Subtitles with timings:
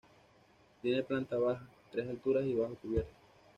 [0.81, 3.13] Tiene planta baja, tres alturas y bajocubierta.